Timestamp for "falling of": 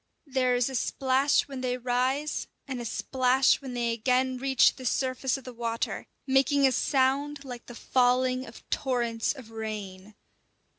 7.75-8.67